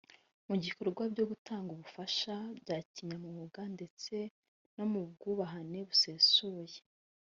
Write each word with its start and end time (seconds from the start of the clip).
Mu 0.47 0.55
bikorwa 0.65 1.03
byo 1.13 1.25
gutanga 1.31 1.69
ubufasha 1.71 2.33
bya 2.61 2.79
kinyamwuga 2.93 3.61
ndetse 3.75 4.15
no 4.75 4.85
mu 4.91 5.01
bwubahane 5.09 5.79
busesuye 5.89 6.79